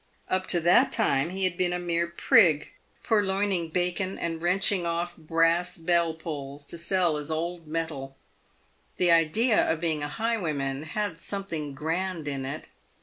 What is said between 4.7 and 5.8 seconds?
off brass